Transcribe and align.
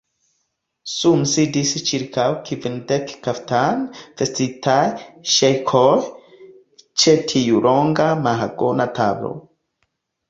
Sume 0.91 1.27
sidis 1.31 1.73
ĉirkaŭ 1.89 2.23
kvindek 2.47 3.13
kaftane 3.27 4.01
vestitaj 4.23 4.79
ŝejkoj 5.35 5.93
ĉe 7.03 7.17
tiu 7.35 7.63
longa 7.69 8.11
mahagona 8.27 8.93
tablo. 9.01 9.35